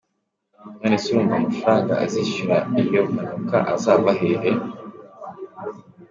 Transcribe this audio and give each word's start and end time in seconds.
“None 0.81 0.97
se 1.01 1.07
urumva 1.11 1.35
amafaranga 1.41 1.93
azishyura 2.05 2.55
iyo 2.83 3.01
mpanuka 3.11 3.57
azava 3.73 4.11
hehe? 4.19 4.51